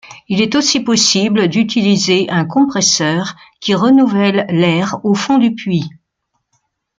[0.29, 5.91] Il est aussi possible d'utiliser un compresseur qui renouvelle l'air au fond du puits.